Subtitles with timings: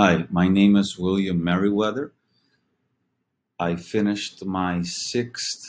[0.00, 2.12] Hi, my name is William Merriweather.
[3.58, 5.64] I finished my sixth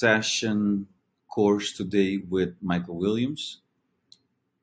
[0.00, 0.88] session
[1.32, 3.60] course today with Michael Williams,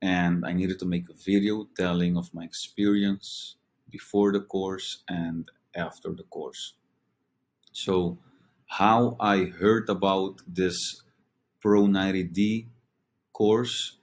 [0.02, 3.56] and I needed to make a video telling of my experience
[3.90, 6.74] before the course and after the course.
[7.72, 8.18] So,
[8.66, 11.02] how I heard about this
[11.62, 12.68] Pro 90D
[13.32, 14.00] course,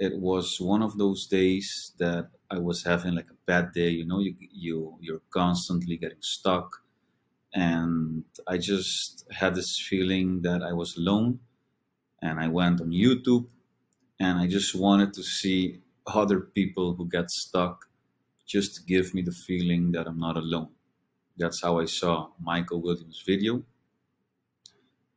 [0.00, 3.90] it was one of those days that I was having like a bad day.
[3.90, 6.82] You know, you you you're constantly getting stuck,
[7.54, 11.40] and I just had this feeling that I was alone.
[12.22, 13.46] And I went on YouTube,
[14.20, 17.86] and I just wanted to see other people who get stuck,
[18.46, 20.70] just to give me the feeling that I'm not alone.
[21.36, 23.64] That's how I saw Michael Williams' video,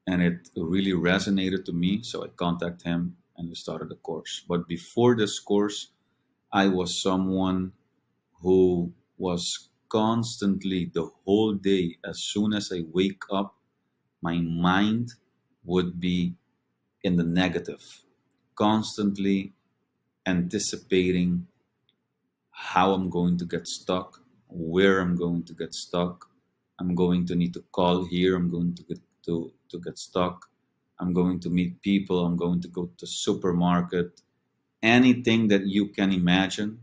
[0.07, 2.03] and it really resonated to me.
[2.03, 4.43] So I contacted him and we started the course.
[4.47, 5.91] But before this course,
[6.53, 7.73] I was someone
[8.41, 13.55] who was constantly the whole day, as soon as I wake up,
[14.21, 15.13] my mind
[15.65, 16.35] would be
[17.03, 18.03] in the negative,
[18.55, 19.53] constantly
[20.27, 21.47] anticipating
[22.51, 26.29] how I'm going to get stuck, where I'm going to get stuck.
[26.79, 30.49] I'm going to need to call here, I'm going to get to, to get stuck.
[30.99, 34.21] I'm going to meet people, I'm going to go to supermarket,
[34.81, 36.79] anything that you can imagine,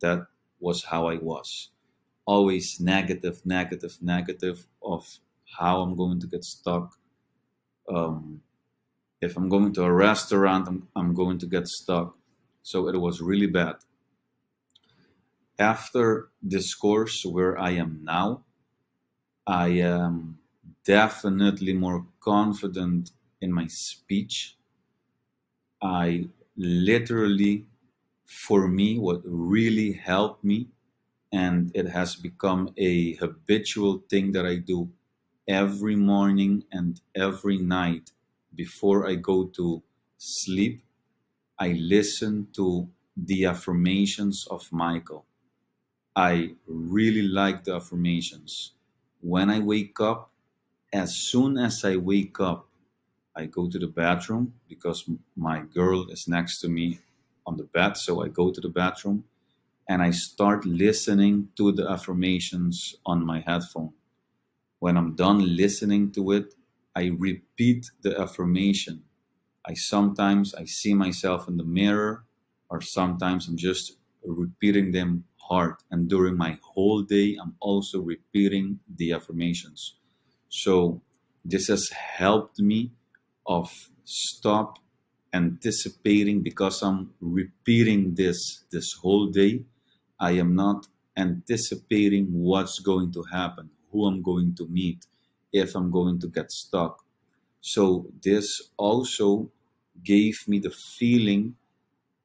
[0.00, 0.26] that
[0.58, 1.70] was how I was.
[2.26, 5.18] Always negative, negative, negative of
[5.58, 6.96] how I'm going to get stuck.
[7.88, 8.42] Um,
[9.20, 12.16] if I'm going to a restaurant, I'm, I'm going to get stuck.
[12.62, 13.76] So it was really bad.
[15.58, 18.44] After this course, where I am now,
[19.46, 20.38] I am
[20.84, 24.56] definitely more confident in my speech.
[25.82, 26.28] I
[26.60, 27.66] literally,
[28.26, 30.68] for me, what really helped me,
[31.32, 34.90] and it has become a habitual thing that I do
[35.48, 38.12] every morning and every night
[38.54, 39.82] before I go to
[40.18, 40.84] sleep,
[41.58, 45.26] I listen to the affirmations of Michael.
[46.16, 48.74] I really like the affirmations.
[49.20, 50.32] When I wake up,
[50.92, 52.69] as soon as I wake up,
[53.40, 57.00] I go to the bathroom because my girl is next to me
[57.46, 57.96] on the bed.
[57.96, 59.24] So I go to the bathroom
[59.88, 63.92] and I start listening to the affirmations on my headphone.
[64.78, 66.54] When I'm done listening to it,
[66.94, 69.04] I repeat the affirmation.
[69.66, 72.24] I sometimes I see myself in the mirror
[72.70, 78.80] or sometimes I'm just repeating them hard and during my whole day I'm also repeating
[78.94, 79.96] the affirmations.
[80.50, 81.02] So
[81.44, 82.92] this has helped me
[83.50, 84.78] of stop
[85.34, 89.64] anticipating because I'm repeating this this whole day.
[90.20, 95.06] I am not anticipating what's going to happen, who I'm going to meet,
[95.52, 97.04] if I'm going to get stuck.
[97.60, 98.46] So this
[98.76, 99.50] also
[100.04, 101.56] gave me the feeling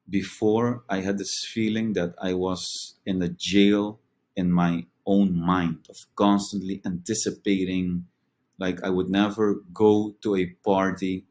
[0.09, 4.00] before I had this feeling that I was in a jail
[4.36, 8.06] in my own mind of constantly anticipating
[8.60, 11.26] like I would never go to a party.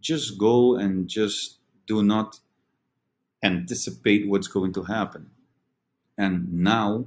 [0.00, 2.40] Just go and just do not
[3.42, 5.30] anticipate what's going to happen.
[6.18, 7.06] And now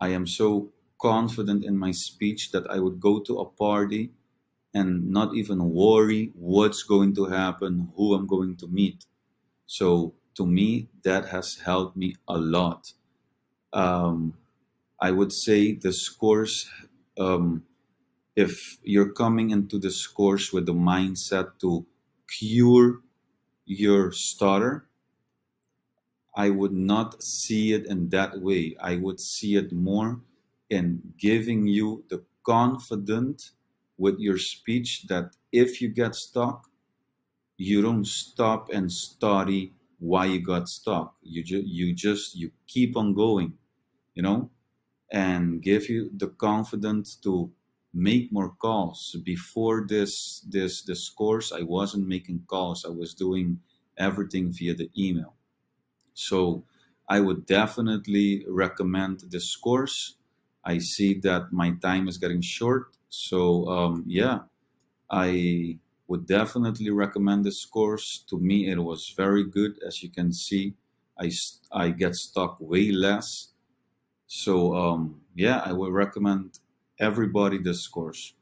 [0.00, 0.70] I am so
[1.00, 4.12] confident in my speech that I would go to a party
[4.74, 9.06] and not even worry what's going to happen, who I'm going to meet.
[9.66, 12.92] So to me, that has helped me a lot.
[13.72, 14.34] Um,
[15.00, 16.70] I would say the scores
[17.18, 17.64] um,
[18.38, 21.86] if you're coming into this course with the mindset to
[22.38, 23.00] cure
[23.66, 24.88] your stutter,
[26.36, 28.76] I would not see it in that way.
[28.80, 30.20] I would see it more
[30.70, 33.52] in giving you the confidence
[33.98, 36.68] with your speech that if you get stuck,
[37.56, 41.16] you don't stop and study why you got stuck.
[41.22, 43.54] You just you just you keep on going,
[44.14, 44.50] you know,
[45.12, 47.52] and give you the confidence to
[47.94, 49.16] make more calls.
[49.24, 52.84] Before this this this course i wasn't making calls.
[52.84, 53.60] I was doing
[53.98, 55.34] everything via the email.
[56.14, 56.64] So
[57.08, 60.16] i would definitely recommend this course.
[60.64, 62.96] I see that my time is getting short.
[63.08, 64.40] So um, yeah
[65.10, 68.24] i would definitely recommend this course.
[68.30, 69.78] To me it was very good.
[69.86, 70.74] As you can see
[71.20, 71.30] i
[71.72, 73.52] i get stuck way less.
[74.26, 76.58] So um, yeah i would recommend
[77.00, 78.34] everybody this course.